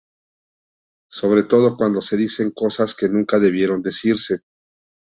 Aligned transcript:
Sobre 1.11 1.43
todo 1.43 1.77
cuando 1.77 2.01
se 2.01 2.17
dicen 2.17 2.49
cosas 2.49 2.95
que 2.95 3.07
nunca 3.07 3.37
debieron 3.37 3.83
decirse. 3.83 4.39